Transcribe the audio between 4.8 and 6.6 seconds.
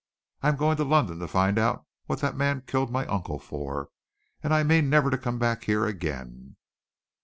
never to come back here again."